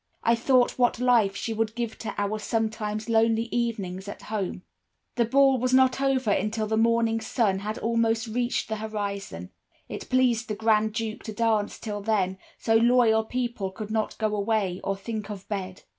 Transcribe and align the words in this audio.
I 0.23 0.33
thought 0.33 0.79
what 0.79 0.97
life 0.97 1.35
she 1.35 1.53
would 1.53 1.75
give 1.75 1.99
to 1.99 2.15
our 2.17 2.39
sometimes 2.39 3.07
lonely 3.07 3.43
evenings 3.51 4.07
at 4.07 4.23
home. 4.23 4.63
"This 5.13 5.27
ball 5.27 5.59
was 5.59 5.75
not 5.75 6.01
over 6.01 6.31
until 6.31 6.65
the 6.65 6.75
morning 6.75 7.21
sun 7.21 7.59
had 7.59 7.77
almost 7.77 8.25
reached 8.27 8.67
the 8.67 8.77
horizon. 8.77 9.51
It 9.87 10.09
pleased 10.09 10.47
the 10.47 10.55
Grand 10.55 10.93
Duke 10.95 11.21
to 11.25 11.33
dance 11.33 11.77
till 11.77 12.01
then, 12.01 12.39
so 12.57 12.77
loyal 12.77 13.23
people 13.23 13.69
could 13.69 13.91
not 13.91 14.17
go 14.17 14.35
away, 14.35 14.81
or 14.83 14.95
think 14.97 15.29
of 15.29 15.47
bed. 15.47 15.83